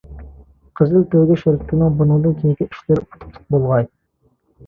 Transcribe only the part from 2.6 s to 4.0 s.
ئىشلىرى ئۇتۇقلۇق بولغاي!